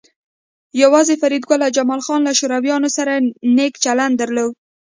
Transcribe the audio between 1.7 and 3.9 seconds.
جمال خان له شورویانو سره نیک